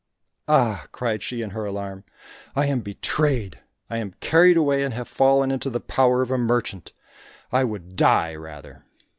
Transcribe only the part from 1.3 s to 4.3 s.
in her alarm, "I am betrayed! I am